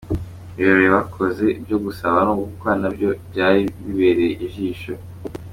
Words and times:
Ibirori 0.59 0.87
bakoze 0.95 1.45
byo 1.63 1.77
gusaba 1.83 2.19
no 2.27 2.33
gukwa 2.41 2.71
na 2.81 2.89
byo 2.95 3.09
byari 3.29 3.61
bibereye 3.83 4.33
ijisho. 4.47 4.93